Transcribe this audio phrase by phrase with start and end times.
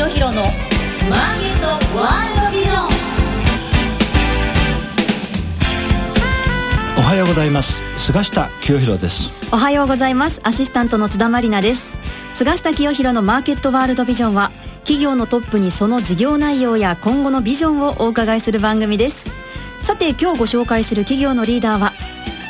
[0.00, 2.88] 清弘のマーケットワールドビジョン。
[6.96, 7.82] おはようございます。
[7.98, 9.34] 菅下清弘です。
[9.52, 10.40] おはようございます。
[10.42, 11.98] アシスタントの津田まりなです。
[12.32, 14.52] 菅下清弘のマーケットワールドビジョンは
[14.84, 19.28] 企業のトップにその事業内容や今後のビジョンをお伺いする番組です。
[19.82, 21.92] さて今日ご紹介する企業のリーダーは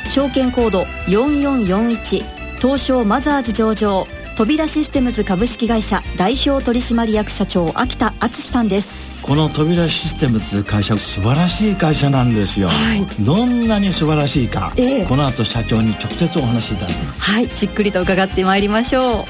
[0.07, 4.07] 証券コード4441東証マザーズ上場
[4.37, 9.21] 扉システムズ株式会社代表取締役社長秋田敦さんです。
[9.21, 17.21] この扉システムズ会社素晴らしい会社なんですよ、はい、どんなに素晴らしいか、えー、この後社長に直接お話しいただきます。
[17.21, 19.25] はいじっくりと伺ってまいりましょう。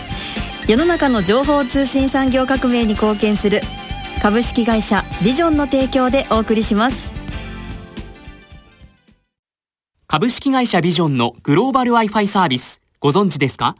[0.67, 3.61] 世の中の情報通信産業革命に貢献する
[4.21, 7.11] 株式会社ビジョンの提供でお送りします。
[10.07, 13.75] 株式会社ビジョンのグローバル Wi-Fi サービスご存知ですか？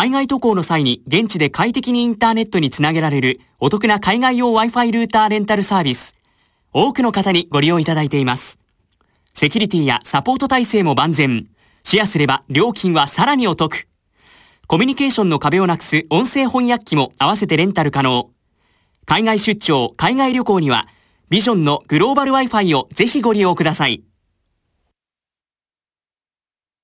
[0.00, 6.14] 海外渡航の際に現地で快適にインターネットにつなげられるお得な海外用 Wi-Fi ルーターレンタルサービス。
[6.72, 8.60] 多くの方にご利用いただいています。
[9.34, 11.48] セキュリティやサポート体制も万全。
[11.82, 13.88] シェアすれば料金はさらにお得。
[14.68, 18.30] コミュニケーションの壁をなくす音声翻訳機も合わせてレンタル可能。
[19.04, 20.86] 海外出張、海外旅行には、
[21.28, 24.04] ビジョンのグローバル Wi-Fi をぜひご利用ください。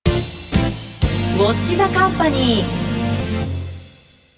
[0.05, 2.84] ウォッチザカンパニー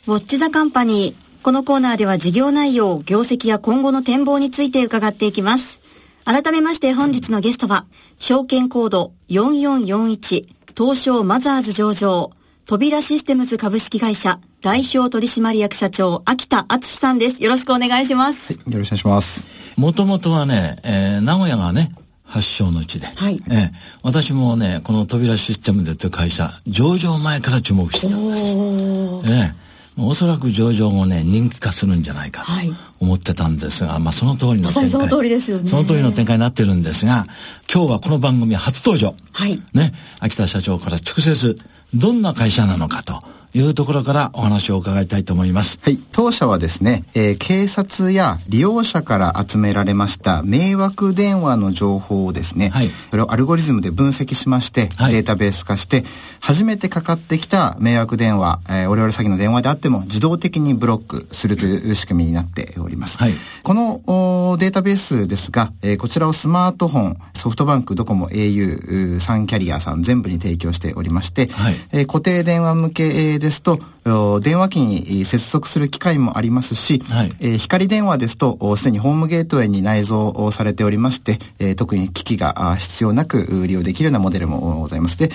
[0.08, 1.42] ウォッチザカンパニー。
[1.42, 5.80] このコーナーでは事業内容、業績や今後の展望について伺っていきます。
[6.24, 10.46] 改めまして本日のゲストは、証券コード4441、
[10.78, 12.30] 東証マザーズ上場、
[12.66, 17.42] 扉システムズ株式会社代表取締役社長、秋田敦さんです。
[17.42, 18.54] よろしくお願いします。
[18.54, 19.48] はい、よろしくお願いします。
[19.76, 21.90] もともとはね、えー、名古屋がね、
[22.22, 23.08] 発祥の地で。
[23.08, 23.40] はい。
[23.50, 23.70] えー、
[24.04, 28.52] 私もね、この扉システムズという会社、上場前から注目してたんです。
[28.52, 29.65] えー
[29.98, 32.50] おそらく上場後ね、人気化するんじゃないかと
[33.00, 34.90] 思ってたんですが、はい、まあその通りの展開。
[34.90, 35.68] その通りですよね。
[35.68, 37.26] その通りの展開になってるんですが、
[37.72, 39.14] 今日はこの番組初登場。
[39.32, 39.60] はい。
[39.72, 41.56] ね、秋田社長から直接、
[41.94, 43.22] どんな会社なのかと
[43.56, 45.78] いうところからお話を伺いたいと思います。
[45.82, 45.98] はい。
[46.12, 56.04] 当社はですね、えー、警察や利用者から集められました迷惑電話の情報をですね、はい、それをアルゴリズムで分析しまして、はい、データベース化して、
[56.40, 63.16] 初めてかかってきた迷惑電話、えー、オレオレ詐欺の電話であっても自動的にブロックするという仕組みになっております。
[63.18, 73.78] はい、このデータベースですが、えー、こちらをスマートフォン、ソフトバンク、ドコモ、au、3キャリアさん全部に提供しておりまして、はい、えー、固定電話向けですと、
[74.40, 85.18] 電話機に接続する機械もありますし、はい、えー、光電話ですと、すでにホームゲートウェイに内蔵されておりまして、えー、特に機器が必要なく利用できるようなモデルもございます。
[85.18, 85.30] で、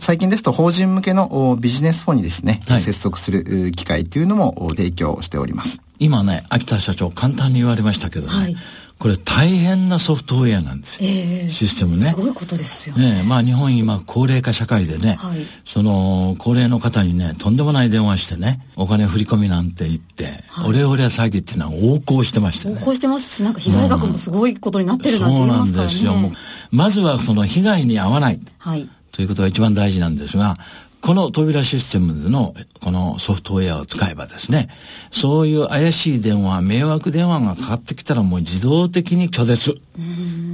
[0.00, 5.80] 最近ですと法人向けのビジネスフォンにですね、はい、接続する機械というのも提供しております。
[6.00, 8.56] 今ね、秋田社長簡単に言われましたけどね、はい
[9.00, 11.08] これ大変なソフトウェアなんですよ。
[11.10, 12.02] えー、システムね。
[12.02, 13.22] すごいことですよね。
[13.22, 22.74] ねまあ日本今高齢化社会でね、はい、その高齢の方にね、とんでもない電話してね、お金振り込みなんて言って、はい、オレオレ詐欺っていうのは横行してましたね。
[22.74, 26.42] 横行してますし、なんか被害額もすごいことになってるなんて言いますからね、うん、そうなんですよ。
[26.72, 28.40] まずはその被害に遭わない。
[28.58, 28.86] はい。
[29.12, 30.58] ということが一番大事なんですが、
[31.00, 34.68] この扉システムのこのソフトウェアを使えばですね、
[35.10, 39.80] そういう怪しい電話、迷惑電話がかかってきたらもう自動的に拒絶。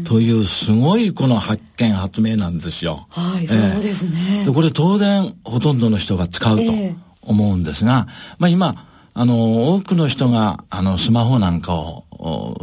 [0.04, 3.06] というすごいこの発見発明なんですよ。
[3.10, 4.44] はい、そうですね。
[4.44, 6.62] で、これ当然ほとんどの人が使うと
[7.22, 8.06] 思うんですが、
[8.38, 12.04] まあ今、あの、多くの人が、あの、スマホなんかを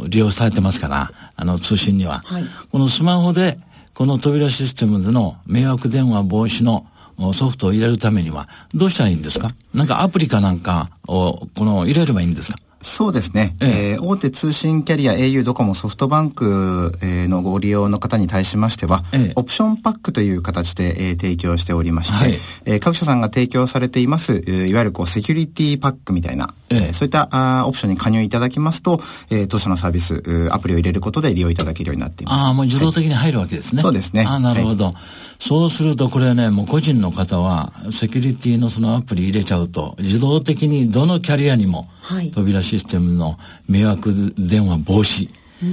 [0.08, 2.22] 利用されてますから、あの、通信には。
[2.24, 3.58] はい、このスマホで、
[3.92, 6.86] この扉システムでの迷惑電話防止の
[7.32, 9.50] ソフトを入れるためには、どうしたらいいんですか？
[9.72, 12.58] なんかアプリかなんかを、この、入れればいいんですか？
[12.82, 13.90] そうですね、ええ。
[13.92, 22.34] えー、大手通信キャリア au ドコモソフトバンクのご利用の方に対しましては、ええ、オプションパックという形で、えー、提供しておりまして、はい、
[22.66, 26.92] えー、各社さんが提供されています、いわゆるこうセキュリティパックみたいな、ええ。
[26.92, 29.00] そういったあオプションに加入いただきますと、
[29.30, 30.22] えー、当社のサービス、
[30.52, 32.44] アプリを入れることで利用いただけるようになっています。
[32.44, 33.78] ああ、もう自動的に入るわけですね。
[33.78, 34.26] はい、そうですね。
[34.28, 34.84] ああ、なるほど。
[34.84, 34.94] はい
[35.38, 41.88] そうするとこれね、もう個人の方は、セキュリティのそのアプリ入れちゃうと、自動的にどのキャリアにも、
[42.32, 43.38] 扉システムの
[43.68, 45.28] 迷惑電話防止、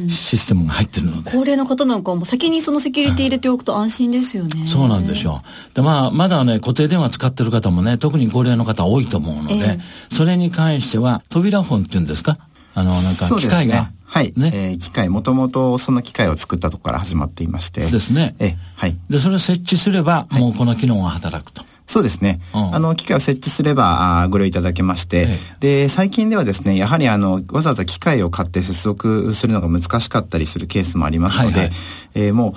[0.08, 4.68] システムが入ってるので、高齢の方なんかも先にそのセキュリティ入れておくと安心ですよね。
[4.68, 5.42] そうなんですよ。
[5.74, 12.38] で、まあ、まだね、固定電話使ってる方もね、特に高齢の方多いと思うので、えー、それに関しては、扉フォンっていうんですか
[12.73, 14.33] あの、なんか機械が、はい。
[14.35, 14.51] ね。
[14.53, 17.79] えー、機械、もともとその機械を作ったところから始まっていまして。
[17.79, 18.35] ですね。
[18.39, 18.97] え、はい。
[19.09, 21.63] で、それを設置すれば、もうこの機能が働くと。
[21.91, 22.39] そうですね。
[22.53, 25.27] うん、あの、機械を設置すれば、あご利用いただけまして、
[25.59, 31.75] で、最近ではですね、やはりあの、わざわざ機械を買って接続するのが難しかったりするケースもありますので、はいはい、
[32.15, 32.53] えー、もう、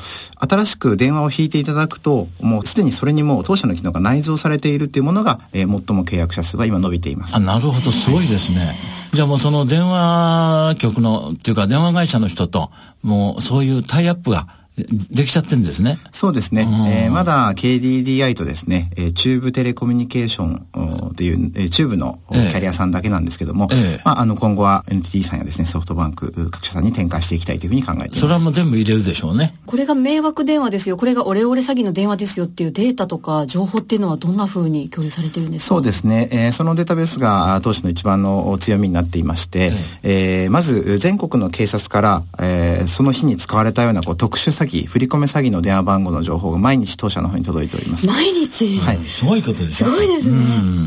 [0.47, 7.35] 新しく電話を引いていただくと、もうすでにそれにもう当社の機能が内蔵されているっていうものが、えー、最も契約者数は今伸びています。
[7.35, 8.77] あ、なるほど、すごいですね。
[9.15, 12.73] じゃあもうその電話局の、っていうか電話会社の人と、
[13.05, 15.99] もうそういうタイアップが、できちゃってるんですね。
[16.11, 16.67] そうですね。
[17.05, 28.21] えー、まだ KDDI とですね、えー、チューブテレコミュニケーションという、えー、チューブのキャリアさんだけなんですけども、えー、まあ、あの、今後は NTT さんやですね、ソフトバンク各社さんに展開していきたいというふうに考えています。
[28.21, 29.55] それはもう全部入れるでしょうね。
[29.67, 35.75] これが迷惑電話ですよ、これがオレオレ詐欺の電話ですよっていうデータとか情報っていうのはどんなふうに共有されてるんですか？
[35.77, 36.29] そうですね。
[36.33, 39.71] えー、そのデータベースが当社の一番の強みになっていまして、
[40.03, 48.07] えー、まず全国の警察から、えー、その日に使われたようなこう特殊詐欺、振り込め詐欺の電話番号の情報が毎日当社の方に届いております。
[48.07, 48.79] 毎日？
[48.79, 48.99] はい。
[49.05, 50.39] すごいことですすごいですね。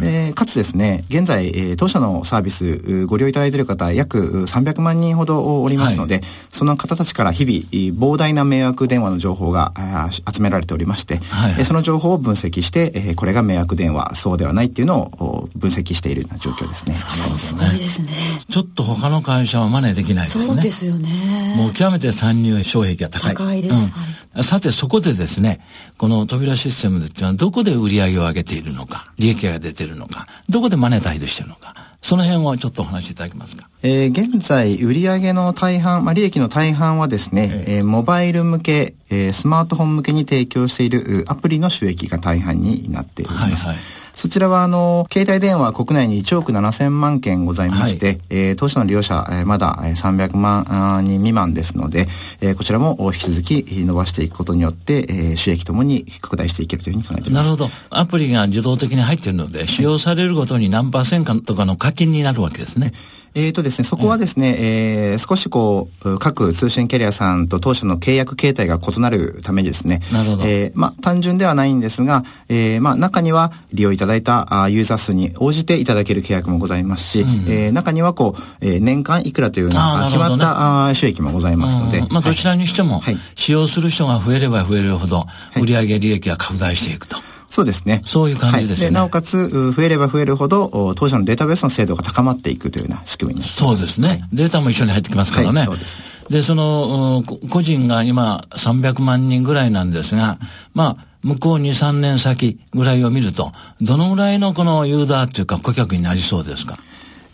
[0.03, 9.73] えー、かつですね、現在、えー、当社のサービスご利用いただいている方約300万人ほどおりますので、はい、その方たちから日々膨大な迷惑電話の情報が
[10.11, 16.95] 集められておりまして、はいはい、その情報を分析して、えー、これが迷惑電話、そうではないっていうのを分析しているような状況ですね。
[16.95, 17.59] そうですね。
[17.59, 18.09] すごいですね。
[18.49, 20.45] ちょっと他の会社は真似できないですね。
[20.45, 21.55] そうですよね。
[21.57, 23.35] もう極めて参入障壁が高い。
[23.35, 23.91] 高いです。
[24.11, 25.59] うんさてそこでですね、
[25.97, 31.73] この扉システムっていうのはどこで売り上げを上げているのか、利益が出ているのか、どこでマネタイズしているのか、
[32.03, 33.67] その辺をちょっとお話しいただけますか？
[33.81, 43.69] えー、現在、売上の大半、まあ、利益の大半はですね、えー、モバイル向け、えー、スマートフォン向けに提供しているアプリの収益が大半になっております。
[43.69, 43.83] はいはい
[44.17, 52.07] そちらはあの携帯電話国内に1億7000万件ございまして、はい、えー、当社の利用者、えー、まだ300万人未満ですので、
[52.41, 57.45] えー、こちらも引き続き伸ばしていくことによって、えー、収益ともに拡大していけるというふうに考えています。
[57.45, 57.69] なるほど。
[57.91, 62.93] アプリが自動的に入っているので、使用されるごとに何パーセントとかの課金になるわけですね。
[63.37, 69.99] えっ、ー、とですね、そこはですね、えー、少しこう、各通信キャリアさんと当社の契約形態が異なるためにですね。
[70.43, 82.01] えー、まあ、単純ではないんですが、えー、まあ、中には利用いただいたあユーザー数に応じていただける契約もございますし、うん、えー、中にはこう、えー、年間いくらというような決まった、あ収益もございますので。
[82.09, 87.17] まあ、どちらにしても、はい、使用する人が増えれば増えるほど、売上利益が拡大していくと。
[87.49, 88.01] そうですね。
[88.05, 88.85] そういう感じですね。
[88.87, 95.59] はい、なおかつ、増えれば増えるほど、当社のデータベースの精度が高まっていくというような仕組みにそうですね、はい、データも一緒に入ってきますからね。
[95.59, 95.97] はい、そうです、
[96.29, 100.37] で、その、個人が今300万人ぐらいなんですが、
[100.73, 103.51] まあ、向こう2、3年先ぐらいを見ると、
[103.81, 106.77] どのぐらいのこのユーザーっていうか顧客になりそうですか？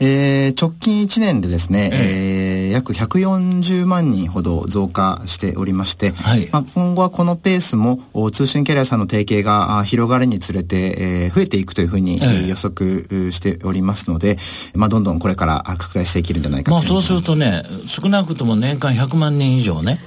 [0.05, 2.69] えー、直近1年でですね、ええ。
[2.69, 7.99] ー、約140万人ほど増加しておりまして、はい、まあ、今後はこのペースも
[8.31, 14.37] 通信キャリアさんの提携が広がるにつれて、えー、増えていくというふうに、え予測しておりますので、
[14.73, 19.99] まあ、どんどんこれから拡大していけるんじゃないかとまあ、そうするとね少なくとも年間100万人以上ね、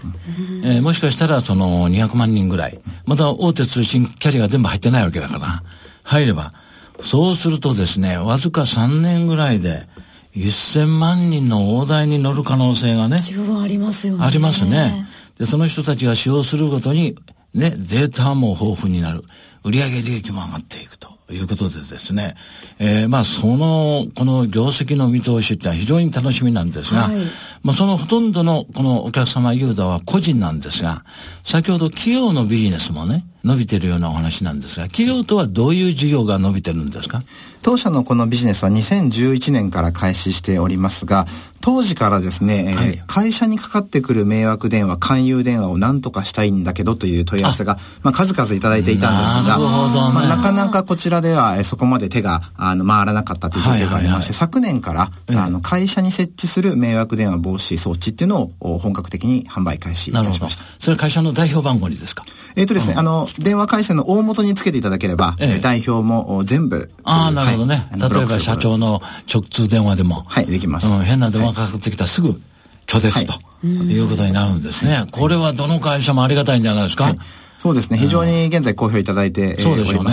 [0.63, 5.63] うん、えー、もしかしたらその200万人ぐらいまた大手通信キャリアが全部入ってないわけだから
[6.03, 6.53] 入れば
[7.01, 9.87] そうするとですね、わずか3年ぐらいで、
[10.35, 13.19] 1000万人の大台に乗る可能性がね。
[13.23, 14.25] 十分ありますよね。
[14.25, 15.07] ありますね。
[15.39, 17.17] で、その人たちが使用するごとに、
[17.55, 19.23] ね、データも豊富になる。
[19.65, 21.17] 売上利益も上がっていくと。
[21.33, 22.37] いうことでですね、
[22.79, 27.17] えー、まあその、この業績の見通しってのは非常に楽しみなんですが、はい、
[27.65, 31.05] まあそのほとんどのこのお客様ユーザーは個人なんですが、
[31.43, 37.23] 先ほど企業のビジネスもね、伸びてるようなお話なんですが、企業とはどういう事業が伸びてるんですか？
[37.63, 41.27] 当社のこのビジネスは2011年から開始しておりますが、
[41.61, 60.63] 当時からですね、はい、えー、会社にかかってくる迷惑電話、勧誘電話を何とかしたいんだけどという問い合わせが、まあ、数々いただいていたんですが、なまあ、なかなかこちらでは、えー、そこまで手があの回らなかったという状況がありまして、昨年から、あの会社に設置する迷惑電話防止装置っていうのを本格的に販売開始いたしました。
[60.79, 62.25] それ会社の代表番号にですか？
[62.55, 66.91] えっ、とですね、うん、あの、電話回線の大元につけていただければ、ええ、代表も全部。
[67.05, 67.87] ああ、なるほどね。
[67.91, 69.01] はい、例えば社長の
[69.33, 70.25] 直通電話でも。
[70.27, 70.87] はい、できます。
[70.87, 72.41] うん、変な電話かかってきたらすぐ
[72.87, 75.05] 拒絶、はい、ということになるんですね。
[75.13, 77.05] これはどの会社もありがたいんじゃないですか？
[77.05, 77.19] はい
[77.59, 77.97] そうですね。
[77.97, 80.13] 非常に現在好評いただいて、そうでしょうね。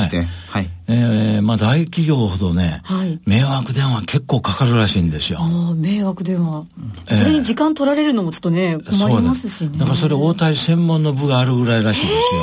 [0.50, 0.70] はい。
[0.88, 5.40] えー、まあ大企業ほどね、はい、迷惑電話結構かかるらしいんですよ。
[5.42, 6.66] あ迷惑電話、
[7.10, 9.78] えー、それに時間取られるのもちょっとね、困りますしね。
[9.78, 12.42] だからそれ応対専門の部があるぐらいらしいですよ。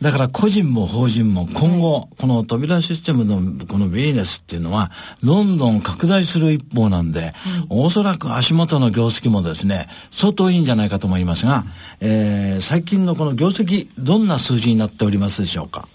[0.00, 4.90] だから個人も法人も今後、この扉システムのこのビジネスっていうのは、
[5.22, 7.32] どんどん拡大する一方なんで、
[7.68, 11.64] おそらく足元の業績もですね、相当いいんじゃないかと思いますが、
[12.00, 15.88] えー、最近のこの業績、どんな数字になっておりますでしょうか？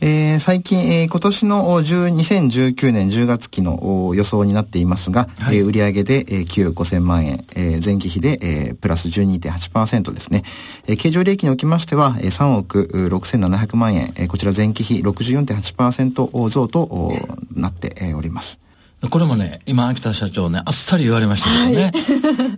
[0.00, 10.42] えー、最近、えー、今年の2019年10月期の予想になっていますが、はい、えー、売上で、えー、9億5000万円、えー、前期比で、えー、プラス12.8%ですね。
[10.86, 17.12] えー、経常利益におきましては、えー、3億6700万円、えー、こちら前期比64.8%増と
[17.54, 18.65] なっております。
[19.08, 21.82] これもね、今、秋田社長ね、あっさり言われましたけどね。
[21.84, 21.92] はい、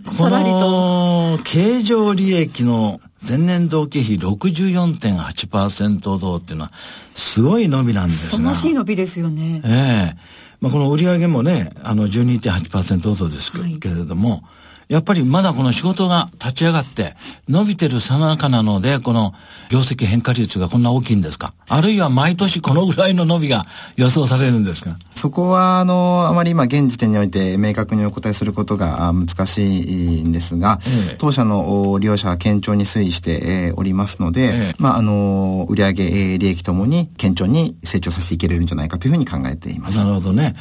[0.17, 6.71] この、経常利益の前年同期比64.8%増っていうのは、
[7.15, 8.37] すごい伸びなんですが。
[8.37, 9.61] 凄ましい伸びですよね。
[9.63, 10.17] ええー、
[10.61, 14.41] まあ、この売上もね、あの12.8%増ですけれども、はい
[14.89, 17.13] やっぱりまだこの仕事が立ち上がって
[17.47, 19.33] 伸びてるさなかなので、この
[19.69, 21.53] 業績変化率がこんな大きいんですか？
[21.67, 23.65] あるいは毎年このぐらいの伸びが
[23.97, 24.97] 予想されるんですか？
[25.13, 39.99] そこは、あの、あまり今現時点において明確にお答えすることが難しいんですが、ええ、当社の利用者は堅調に推移しておりますので、え、まあ、あの、売上利益ともに堅調に成長させていけれるんじゃないかというふうに考えています。
[39.99, 40.55] なるほどね。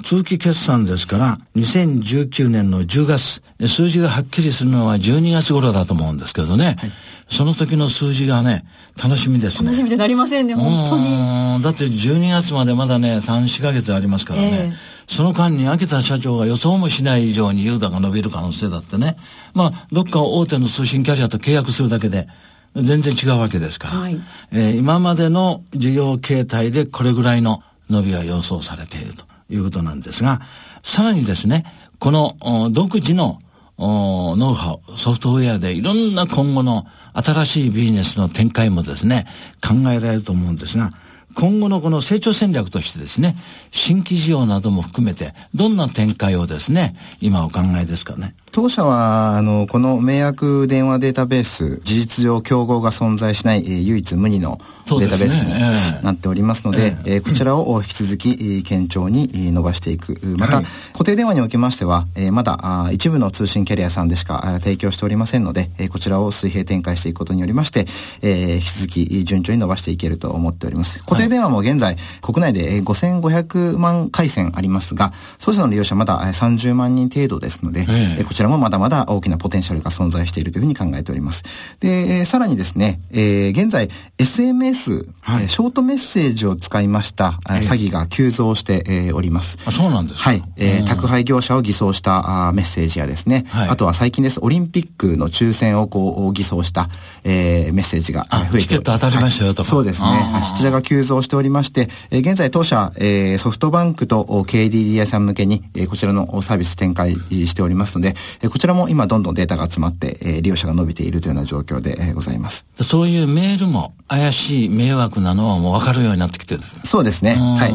[0.00, 6.76] 通期決算ですから、2019年の10月、数字がはっきりするのは12月頃だと思うんですけどね。
[6.78, 6.92] はい、
[7.28, 8.64] その時の数字がね、
[9.02, 9.66] 楽しみですね。
[9.66, 11.62] 楽しみでなりませんね、本当に。
[11.62, 14.50] だって12月までまだね、3、4ヶ月ありますからね。
[14.52, 19.16] えー、その間に秋田社長が予想もしない以上にユーダが伸びる可能性だってね。
[19.52, 22.28] まあ、どっか大手の通信キャリアと契約するだけで、
[22.74, 23.94] 全然違うわけですから。
[23.94, 24.18] はい、
[24.52, 29.31] えー、今までの事業形態でこれぐらいの伸びが予想されていると。
[29.52, 30.40] いうことなんですが、
[30.82, 31.64] さらにですね、
[31.98, 33.40] この独自の
[33.78, 39.26] ノウハウ、ソフトウェアでいろんな今後の新しいビジネスの展開もですね、
[39.60, 40.90] 考えられると思うんですが、
[41.34, 43.36] 今後のこの成長戦略としてですね、
[43.70, 48.34] 新規事業なども含めて、どんな展開をですね、今お考えですかね？
[48.52, 60.18] 当社は、あの、この迷惑電話データベース、事実上競合が存在しない、えー、唯一無二のデータベースになっておりますので、えー、えー、こちらを引き続き、堅調に伸ばしていく。
[60.36, 67.86] また、はい、固定電話におきましては、えー、まだあ一部の通信キャリアさんでしか提供しておりませんので、えー、こちらを水平展開していくことによりまして、
[68.20, 70.98] えー、引き続き順調に伸ばしていけると思っております。
[71.04, 75.10] 固定電話も現在、国内で5500万回線ありますが、
[75.42, 81.76] 当社の利用者まだ30万人程度ですので、えー、こちらちらもまだまだ大きなポテンシャルが存在しているというふうに考えております。
[81.78, 89.58] で、えー、さらにですね、えー、現在 SMS、はい、ショートメッセージを使いました、えー、詐欺が急増して、えー、おります。
[89.64, 90.30] あ、そうなんですか？
[90.30, 90.42] はい。
[90.56, 96.88] えー、宅配業者を偽装したあメッセージやですね、はい、あとは最近です、オリンピックの抽選をこう偽装した、
[97.22, 99.62] えー、メッセージが増えてチケット当たりましたよと。
[99.62, 100.08] か、はい、そうですね。
[100.50, 112.66] そちらが急増しておりまして、えー、現在当社、えー、ソフトバンクと KDDI さん向けに、えー、こちらのサービス展開しておりますので、えこちらも今どんどんデータが集まって、えー、利用者が伸びているというような状況で、えー、ございます。
[112.80, 116.62] そういうメールも怪しい迷惑なのはもう分かるようになってきてる。
[116.84, 117.34] そうですね。
[117.34, 117.72] はい。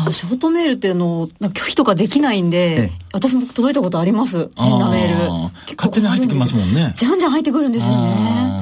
[0.00, 4.48] あショートメールっていうの拒否とかできないんで、私も届いたことあります。
[4.56, 5.32] 変なメール。
[5.76, 6.92] 勝手に入ってきますもんね。
[6.96, 8.57] じゃんじゃん入ってくるんですよね。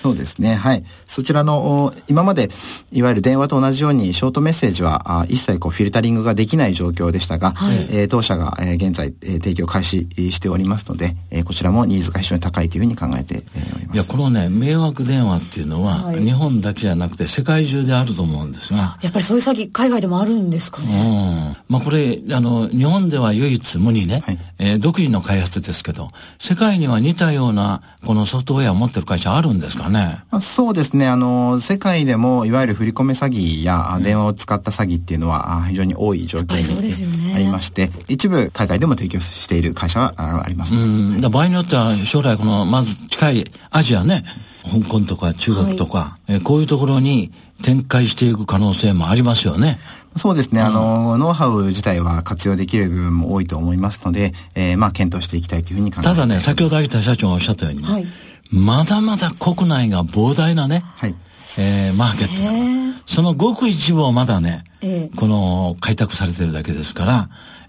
[0.00, 0.54] そうですね。
[0.54, 0.84] はい。
[1.04, 2.48] そちらの、今まで、
[2.90, 13.96] いわゆる電話と同じように、ショートメッセージは、あ一切こう、フィルタリングができない状況でしたが、はい、えー、当社が、えー、現在、えー、提供開始しておりますので、えー、こちらもニーズが非常に高いというふうに考えて、えー、おります。
[13.96, 18.98] いや、このね、迷惑電話っていうのは、はい、日本だけじゃなくて、世界中であると思うんですが。
[19.02, 21.56] やっぱりそういう詐欺、海外でもあるんですかね。
[21.68, 21.74] うん。
[21.74, 29.89] まあ、これ、あの、日本では唯一無二ね、はい、えー、独自の開発ですけど、世界には似たような、このソフトウェアを持ってる会社あるんですかね。
[30.30, 31.08] あそうそうですね。
[31.08, 41.20] あの、世界でも、いわゆる振り込め詐欺や電話を使った詐欺っていうのは、非常に多い状況にありまして、一部海外でも提供している会社はあります、うん。
[41.20, 44.22] 場合によっては、将来この、まず近いアジアね、
[44.62, 47.32] 香港とか中国とか、はい、えこういうところに
[47.64, 49.78] 展開していく可能性もありますよね。
[50.14, 50.60] そうですね。
[50.60, 58.06] あの、ノウハウ自体は活用できる部分も多いと思いますので、えー、まあ、検討していきたいというふうに考えてただね、先ほど秋田社長がおっしゃったように、はい
[58.52, 61.14] まだまだ国内が膨大なね、はい、
[61.58, 67.28] えー、マーケットそのごく一部をまだね、えー、この開拓されてるだけですから、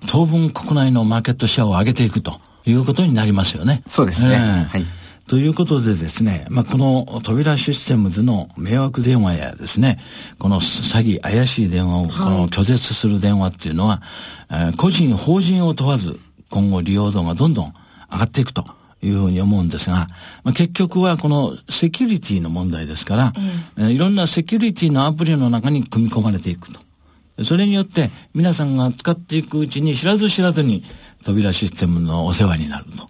[0.10, 2.34] 当分国内のマーケットシェアを上げていくと
[2.66, 3.84] いうことになりますよね。
[3.88, 4.36] そうですね。
[4.36, 4.86] えー、はい。
[5.28, 9.98] ということでですね、まあ、この扉システムズの迷惑電話やですね、
[10.40, 14.02] この詐欺、怪しい電話を、この拒絶する電話っていうのは、
[14.50, 16.20] はい、えー、個人、法人を問わず、
[16.50, 17.74] 今後利用度がどんどん
[18.12, 18.66] 上がっていくと。
[19.02, 20.08] いうふうに思うんですが、
[20.44, 23.34] まあ、結局はこのセキュリティの問題ですから、
[23.78, 26.80] えー、いろんなセキュリティのアプリの中に組み込まれていくと。
[27.44, 30.84] それによって皆さんが使っていくうちに知らず知らずに
[31.24, 33.08] 扉システムのお世話になると。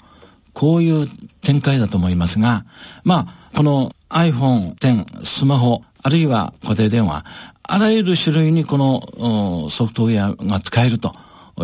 [0.53, 1.07] こういう
[1.41, 2.65] 展開だと思いますが、
[3.03, 7.25] まあ、この iPhone 10、スマホ、あるいは固定電話、
[7.63, 11.13] あらゆる種類にこのソフトウェアが使えると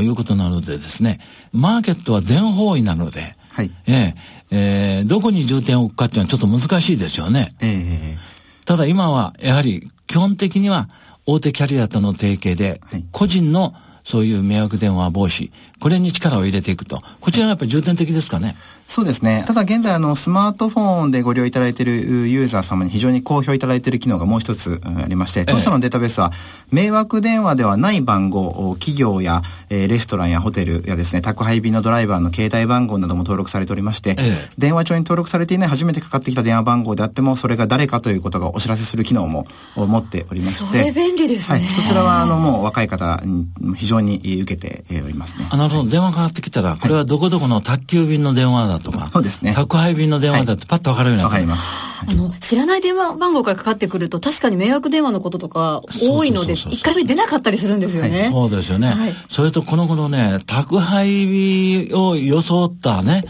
[0.01, 1.19] いうことなのでですね、
[1.51, 4.15] マーケットは全方位なので、はい、えー、
[4.51, 7.55] えー、どこに重点を置くかっていうのはちょっと難しいですよね。
[7.59, 10.87] えー、ただ今はやはり基本的には
[11.25, 12.79] 大手キャリアとの提携で、
[13.11, 13.73] 個人の
[14.03, 17.01] そういう迷惑電話防止、これに力を入れていくと。
[17.19, 18.55] こちらがやっぱり重点的ですかね。
[18.87, 19.43] そうですね。
[19.45, 26.31] ただ現在あのスマートフォンでご利用いただいているユーザー様に非常に好評いただいている機能がもう一つありまして、当社のデータベースは
[26.71, 34.15] 迷惑電話ではない番号、企業や、えー、レストランやホテルやですね、宅配便のドライバーの携帯番号なども登録されておりまして、
[34.57, 41.59] 電話帳に登録されていない初めてかかってきた電話番号であっても、それが誰かということがお知らせする機能も持っておりまして、それ便利ですね。
[41.59, 45.45] はい、そちらはあのもう若い方に非常に受けておりますね。
[45.49, 49.53] あなるほど、電話かかってきたら、これはどこどこの宅急便の電話だとか、そうですね。
[49.53, 51.65] 宅配便の電話だってパッとわかるようになわ、かります。
[52.07, 58.21] あの、知らない電話番号からかかってくると、確かに迷惑電話のこととか多いので、一回目出なかったりするんですよね。
[58.21, 58.87] はい、そうですよね。
[58.87, 63.23] はい、それとこの頃ね、宅配を装ったね、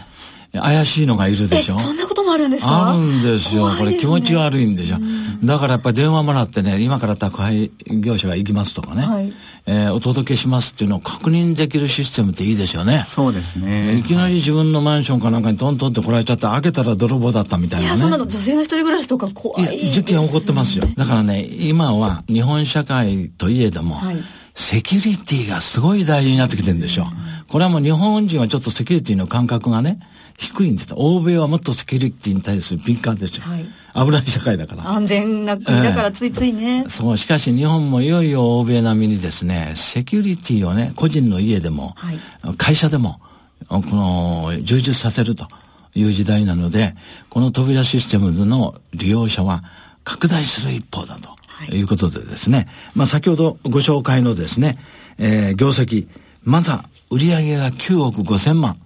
[0.52, 2.90] 怪しいのがいるでしょそんなこともあるんですか？
[2.90, 3.68] あるんですよ。
[3.70, 4.98] すね、これ気持ち悪いんでしょ。
[5.44, 9.32] だからやっぱり電話もらってね、今から宅配業者が行きますとかね、はい、
[9.66, 13.02] えー、お届けしますっていうのを確認できるシステムっていいですよね。
[13.06, 13.96] そうですね。
[13.98, 17.88] いきなり自分のマンションかなんかにトントンって来られちゃって開けたら泥棒だったみたいなね。
[17.88, 20.84] いや、そんなの女性の一人暮らしとか怖いい事件起こってますよ。
[20.96, 24.16] だからね、今は日本社会といえども、はい
[24.60, 27.04] セキュリティがすごい大事になってきてるんでしょ。
[27.48, 30.00] これはもう日本人はちょっとセキュリティの感覚がね、
[30.38, 30.94] 低いんです。
[30.94, 34.88] 欧米はもっとセキュリティに対する敏感ですよ、はい、危ない社会だから。
[34.88, 42.18] 安全な国だからついついね、えー、そうしかし日本もいよいよ欧米並みにですねセキュリティをね個人の家でも、はい、
[42.56, 43.20] 会社でも
[43.68, 45.48] この充実させると
[45.96, 46.94] いう時代なので
[47.30, 49.64] この扉システムの利用者は
[50.04, 51.30] 拡大する一方だと、
[51.74, 54.76] い、うことでですね、まあ、先ほどご紹介のですね、
[55.18, 56.06] えー、業績
[56.44, 58.76] まだ売上が9億5千万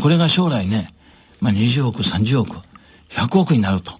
[0.00, 0.88] これが将来ね、
[1.40, 2.56] まあ、20億、30億、
[3.10, 3.92] 100億になると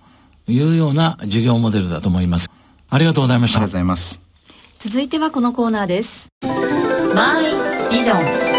[0.49, 2.51] いうような事業モデルだと思います。
[2.89, 3.59] ありがとうございました。
[3.59, 4.21] ありがとうございます。
[4.79, 6.29] 続いてはこのコーナーです。
[7.15, 8.52] マイビジョン。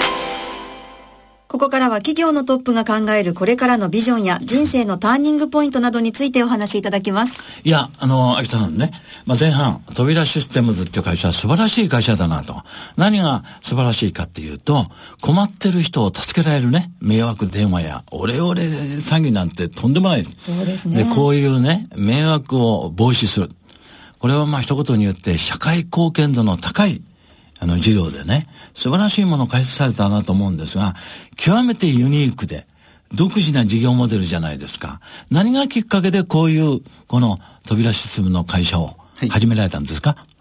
[1.54, 7.62] ここからは企業のトップが考えるこれからのビジョンや人生のターニングポイントなどについてお話しいただきます。
[7.64, 8.90] いや、あの、秋田さんね、
[9.28, 12.56] まあ、前半、扉システムズっていう会社は素晴らしい会社だなと。
[12.98, 14.88] 何が素晴らしいかっていうと、
[15.22, 20.26] 困ってる人を助けられるね、迷惑電話や、オレオレ詐欺なんてとんでもない。
[20.26, 21.04] そうですね。
[21.04, 23.52] で、こういうね、迷惑を防止する。
[24.18, 27.00] これはまあ一言に言って社会貢献度の高い
[27.64, 30.96] あの、授業でね、素晴らしいものを開発されたなと思うんですが、
[31.38, 32.68] 極めてユニークで、
[33.14, 35.00] 独自な事業モデルじゃないですか。
[35.32, 38.98] 何がきっかけでこういう、この扉システムの会社を
[39.30, 40.33] 始められたんですか、はい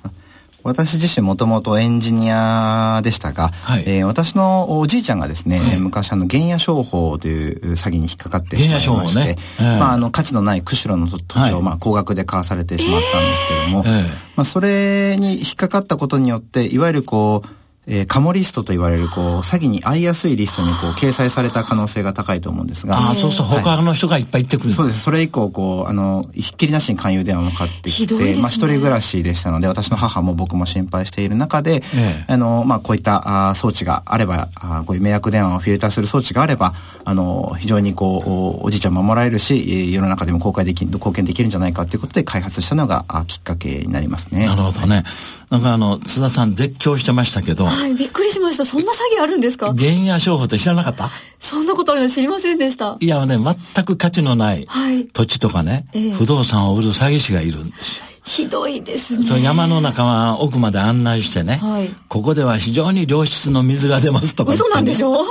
[0.64, 13.92] 私自身もともとエンジニアでしたが、はい、えー、私のおじいちゃんがですね、はい、昔あの原野商法という詐欺に引っかかってしまいまして、ねえー、まああの価値のない釧路の土地をまあ高額で買わされてしまったんですけども、えー、
[14.37, 22.97] まあそれに引っかかったことによっていわゆるこうえー、カモリストと言われる、こう、詐欺に遭いやすいリストに、こう、掲載された可能性が高いと思うんですが。
[22.97, 25.01] ああ、そうすると他の人がいっぱい行ってくる、はい、そうです。
[25.01, 44.47] それ以降、こう、あの、ひっきりなしに勧誘電話がかかってきて、ね、まあ、一人暮らしでしたので、私の母も僕も心配している中で、ええ、あの、まあ、こういったあ装置があればあ、こういう迷惑電話をフィルターする装置があれば、あの、非常にこう、おじいちゃん守られるし、世の中でも公開でき、貢献できるんじゃないかということで開発したのが、あきっかけになりますね。
[44.47, 45.03] なるほどね。
[45.52, 47.66] なんかあの、津田さん絶叫してましたけど。
[47.66, 48.64] はい、びっくりしました。
[48.64, 49.74] そんな詐欺あるんですか？
[49.78, 51.10] 原野商法って知らなかった？
[51.38, 52.96] そんなことあるの知りませんでした。
[53.00, 54.66] いやね、全く価値のない
[55.12, 58.04] 土地とかね、はい、不動産を売る詐欺師がいるんですよ。
[58.24, 59.24] ひどいですね。
[59.26, 65.10] そう山の中は奥まで案内してね、はい、ここでは非常に良質の水が出ますとか、ね、嘘なんでしょ？
[65.18, 65.24] も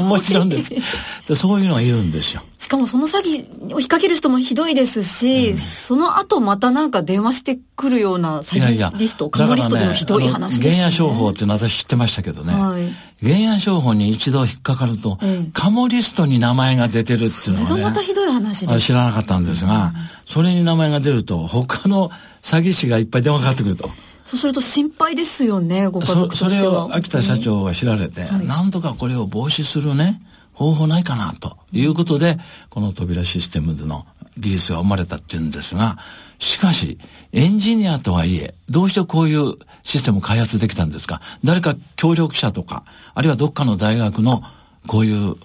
[0.00, 0.70] うもちろんです。
[1.28, 2.42] でそういうのがいるんですよ。
[2.58, 3.38] しかもその詐欺
[3.72, 12.88] を引っ掛ける人もひどいですし、うん、その後またなんか電話してくるような詐欺リスト、カモリストでもひどい話です、ね、原野商法っていうのは私知ってましたけどね、はい、
[13.22, 18.80] 原野商法に一度引っかかると、ええ、カモリストに名前が出てるっていうのはね、それがまたひどい話です。
[18.80, 19.92] 知らなかったんですが、うん、
[20.24, 22.10] それに名前が出ると他の
[22.42, 23.90] 詐欺師がいっぱい電話かかってくると。
[24.24, 26.36] そうすると心配ですよね、ご家族と。
[26.36, 30.20] それを秋田社長が知られて、はい、なんとかこれを防止するね、
[30.54, 32.38] 方法ないかな、ということで、
[32.70, 34.06] この扉システムでの
[34.38, 35.96] 技術が生まれたっていうんですが、
[36.38, 36.98] しかし、
[37.32, 41.20] エンジニアとはいえ、どうしてこういうシステムを開発できたんですか？
[41.44, 44.42] 誰か協力者とか、あるいはどっかの大学の
[44.86, 45.36] こういう、うん、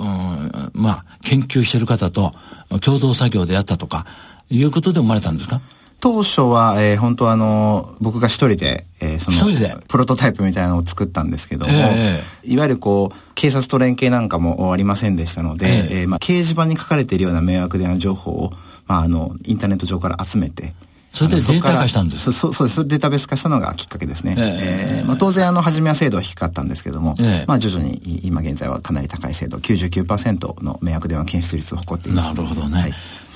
[0.73, 2.33] まあ、研究してる方と
[2.81, 4.05] 共同作業でやったとか、
[4.49, 5.61] いうことで生まれたんですか？
[6.01, 18.53] 当初は、えー、本当あの、僕が一人で、えー、その、プロトタイプみたいなのを作ったんですけども、えー、いわゆるこう、警察と連携なんかもありませんでしたので、えー、えー、まあ、掲示板に書かれているような迷惑電話情報を、
[18.89, 20.73] まあ、あの、インターネット上から集めて、
[21.11, 22.87] それでデータ化したんですそうそうです。
[22.87, 24.35] データベース化したのがきっかけですね。
[24.37, 32.29] えー、えー、まあ、当然、あの、初めは精度は低かったんですけども、えー、まあ、徐々に今現在はかなり高い精度、99%の迷惑電話検出率を誇っています。
[32.29, 32.81] なるほどね。
[32.81, 32.93] はい、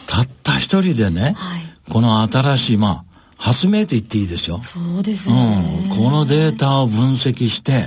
[0.08, 3.04] たった一人でね、はい、この新しい、まあ、
[3.38, 4.60] 発明って言っていいですよ。
[4.62, 5.88] そうですね。
[5.90, 5.98] うん。
[5.98, 7.84] このデータを分析して、はい、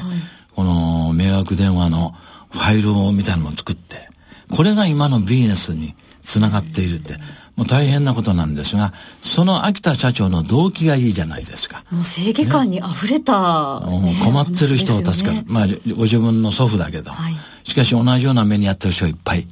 [0.54, 2.14] この迷惑電話の
[2.50, 4.08] ファイルをみたいなのを作って、
[4.50, 7.14] これが今のビジネスにつながっているって。
[7.56, 8.92] もう大変なことなんですが、
[9.22, 11.84] その秋田社長の動機がいいじゃないですか。
[11.90, 15.38] もう正義感に溢れた、ね、困ってる人を助かる。
[15.38, 15.66] ね、まあ、
[15.96, 19.46] ご自分の祖父だけど、はい、しかし同じような目にやってる人いっぱい。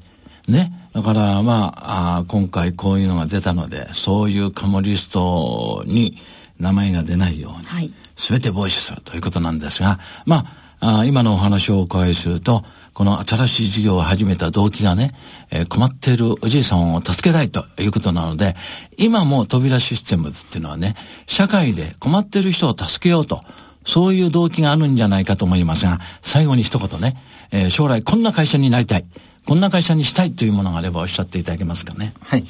[0.49, 0.73] ね。
[0.95, 6.17] だからまああ今回こういうのが出たのでそういうカモリストに
[6.61, 10.45] 名前が出ないように、はい、全て防止するということなんですがま
[10.79, 12.63] ああ今のお話をお伺いすると
[12.95, 15.11] この新しい事業を始めた動機がね、
[15.51, 18.55] えー、困っているおじいさんを助けたいということなので、
[18.97, 20.95] 今も扉システムズっていうのはね、
[21.27, 23.41] 社会で困っている人を助けようと、
[23.85, 27.15] そういう動機があるんじゃないかと思いますが、最後に一言ね、
[27.53, 29.05] えー、将来こんな会社になりたい。
[29.45, 32.15] こんな会社にしたいというものがあればおっしゃっていただけますかね。
[32.23, 32.45] はい。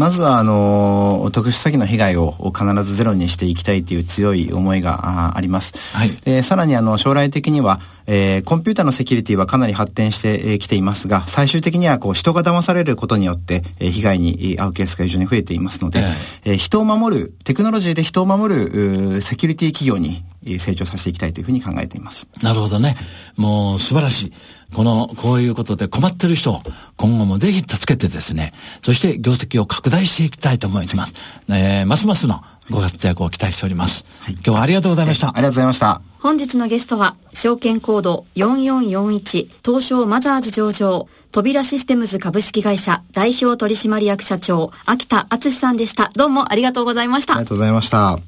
[0.00, 5.94] まずは、あの、特殊詐欺の被害を必ずゼロにしていきたいという強い思いがあります。
[5.94, 6.10] はい。
[6.24, 16.02] で、さらに、あの、将来的には、えー、コンピューターのセキュリティはかなり発展してきていますが、最終的にはこう人が騙されることによって、えー、被害に遭うケースが非常に増えていますので、
[16.46, 20.24] えー、人を守る、テクノロジーで人を守るセキュリティ企業に
[20.58, 22.26] 成長させていきたいというふうに考えています。
[22.42, 22.96] なるほどね。
[23.40, 24.32] もう素晴らしい。
[24.74, 26.60] この、こういうことで困ってる人を
[26.96, 31.14] 今後もぜひ助けてですね、そして業績を拡大していきたいと思います。
[31.48, 34.04] えー、ますますのご活躍を期待しております。
[34.20, 35.28] はい、今日はありがとうございました。
[35.28, 36.02] ありがとうございました。
[36.20, 46.10] 本日のゲストは、証券コード4441東証マザーズ上場、扉システムズ株式会社代表取締役社長、秋田敦さんでした。
[46.14, 47.34] どうもありがとうございました。
[47.34, 48.18] ありがとうございました。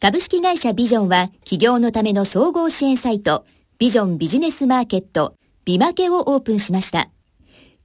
[0.00, 3.44] 株式会社ビジョンは企業のための総合支援サイト、
[3.80, 7.10] ビジョンビジネスマーケット、ビマケをオープンしました。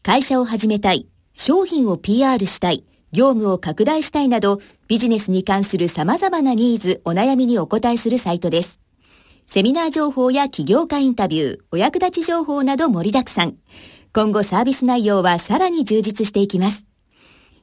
[0.01, 8.79] 会社を始めたい、商品を PR したい、業務を拡大したいなど、ビジネスに関する様々なニーズ、お悩みにお答えするサイトです。
[9.45, 13.57] セミナー情報や起業家インタビュー、お役立ち情報など盛りだくさん。
[14.15, 16.87] 今後サービス内容はさらに充実していきます。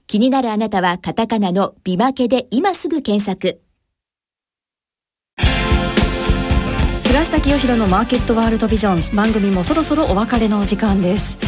[0.06, 3.60] 気になるあなたはカタカナのビマケで今すぐ検索。
[7.10, 11.38] 菅下清弘のマーケットワールドビジョン番組もそろそろお別れのお時間です。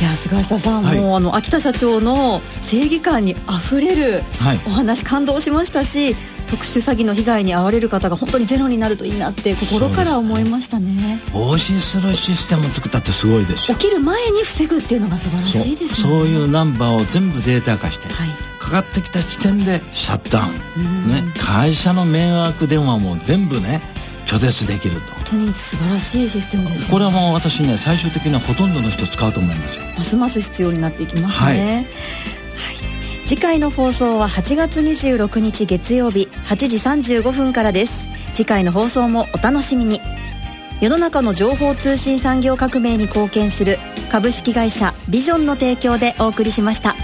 [0.00, 4.24] いや菅下さん、はい、もうあの秋田社長の正義感にあふれる
[4.66, 6.16] お話、感動しましたし
[6.48, 11.20] 特殊詐欺の被害に遭われる方が本当にゼロになるといいなって心から思いましたね。
[11.32, 16.10] 防止するシステムを作ったってすごいです起きる前に防ぐっていうのが素晴らしいですね。
[16.10, 23.82] そういうナンバーを全部データ化して、はい、かかってきた時点でシャットダウン、ね、会社の迷惑電話も全部ね
[24.32, 25.12] 拒絶できると。
[25.12, 29.84] 本当に素晴らしいシステムですよ、ね、これはもう私ね最終的にはほとんどの人使うと思いますよ。
[29.98, 31.86] ますます必要になっていきますね、はい、はい、
[33.26, 38.08] 次回の放送は8月26日月曜日8時35分からです。
[38.32, 40.00] 次回の放送もお楽しみに。
[40.80, 43.78] 世の中の情報通信産業革命に貢献する
[44.10, 46.96] 株式会社ビジョンの提供でお送りしました。